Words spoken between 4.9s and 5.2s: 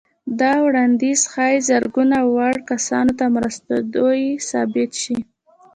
شي.